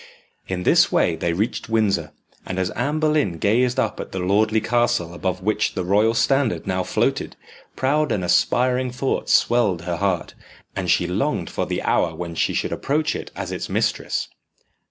In 0.47 0.63
this 0.63 0.91
way 0.91 1.15
they 1.15 1.31
reached 1.31 1.69
Windsor; 1.69 2.11
and 2.43 2.57
as 2.57 2.71
Anne 2.71 2.97
Boleyn 2.99 3.37
gazed 3.37 3.79
up 3.79 3.99
at 3.99 4.11
the 4.11 4.17
lordly 4.17 4.59
castle 4.59 5.13
above 5.13 5.43
which 5.43 5.75
the 5.75 5.83
royal 5.85 6.15
standard 6.15 6.65
now 6.65 6.81
floated, 6.81 7.35
proud 7.75 8.11
and 8.11 8.25
aspiring 8.25 8.89
thoughts 8.89 9.31
swelled 9.31 9.83
her 9.83 9.97
heart, 9.97 10.33
and 10.75 10.89
she 10.89 11.05
longed 11.05 11.51
for 11.51 11.67
the 11.67 11.83
hour 11.83 12.15
when 12.15 12.33
she 12.33 12.55
should 12.55 12.71
approach 12.73 13.15
it 13.15 13.29
as 13.35 13.51
its 13.51 13.69
mistress. 13.69 14.27